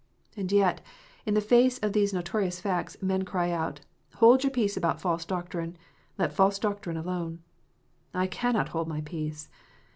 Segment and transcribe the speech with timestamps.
[0.35, 0.81] And yet,
[1.27, 3.81] in the face of these notorious facts, men cry out,
[4.15, 5.77] "Hold your peace about false doctrine.
[6.17, 7.43] Let false doctrine alone!"
[8.15, 9.47] I cannot hold my peace.